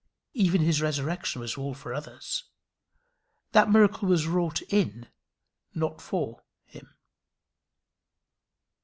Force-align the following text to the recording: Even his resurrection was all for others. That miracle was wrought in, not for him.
Even 0.33 0.61
his 0.63 0.81
resurrection 0.81 1.41
was 1.41 1.59
all 1.59 1.75
for 1.75 1.93
others. 1.93 2.45
That 3.51 3.69
miracle 3.69 4.07
was 4.07 4.25
wrought 4.25 4.63
in, 4.63 5.05
not 5.75 6.01
for 6.01 6.41
him. 6.65 6.95